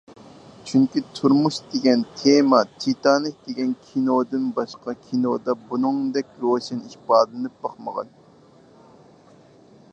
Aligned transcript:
چۈنكى 0.69 1.01
تۇرمۇش 1.17 1.59
دېگەن 1.73 2.05
تېما، 2.21 2.61
تىتانىك 2.85 3.37
دېگەن 3.49 3.75
كىنودىن 3.89 4.49
باشقا 4.57 4.97
كىنودا 5.09 5.57
بۇنىڭدەك 5.73 6.31
روشەن 6.47 6.83
ئىپادىلىنىپ 6.89 7.61
باقمىغان. 7.67 8.13